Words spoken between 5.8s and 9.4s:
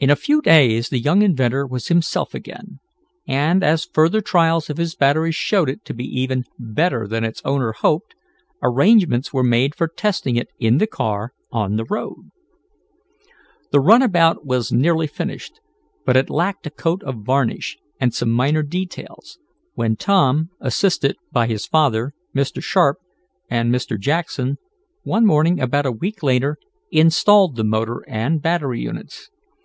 to be even better than its owner hoped, arrangements